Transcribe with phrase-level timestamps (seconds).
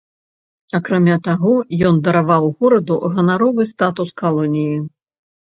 [0.77, 1.51] Акрамя таго,
[1.89, 4.81] ён дараваў гораду ганаровы статус калоніі.